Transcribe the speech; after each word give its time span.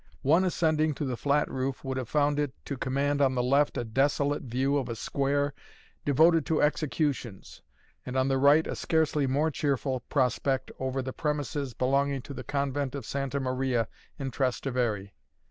One 0.23 0.43
ascending 0.45 0.95
to 0.95 1.05
the 1.05 1.15
flat 1.15 1.47
roof 1.47 1.83
would 1.83 1.97
have 1.97 2.09
found 2.09 2.39
it 2.39 2.53
to 2.65 2.75
command 2.75 3.21
on 3.21 3.35
the 3.35 3.43
left 3.43 3.77
a 3.77 3.83
desolate 3.83 4.41
view 4.41 4.75
of 4.77 4.89
a 4.89 4.95
square 4.95 5.53
devoted 6.05 6.43
to 6.47 6.59
executions, 6.59 7.61
and 8.03 8.17
on 8.17 8.27
the 8.27 8.39
right 8.39 8.65
a 8.65 8.75
scarcely 8.75 9.27
more 9.27 9.51
cheerful 9.51 9.99
prospect 10.09 10.71
over 10.79 11.03
the 11.03 11.13
premises 11.13 11.75
belonging 11.75 12.23
to 12.23 12.33
the 12.33 12.43
convent 12.43 12.95
of 12.95 13.05
Santa 13.05 13.39
Maria 13.39 13.87
in 14.17 14.31
Trastevere. 14.31 15.11